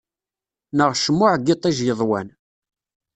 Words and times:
Neɣ 0.77 0.91
cmuɛ 1.03 1.31
n 1.37 1.41
yiṭij 1.47 1.77
yeḍwan. 1.83 2.27